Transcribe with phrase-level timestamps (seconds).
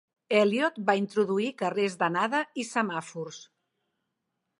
[0.37, 3.39] Elliott va introduir carrers d'anada i semàfors.